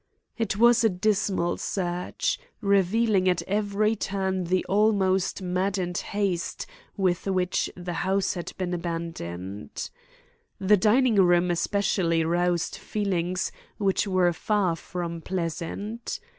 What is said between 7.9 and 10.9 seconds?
house had been abandoned. The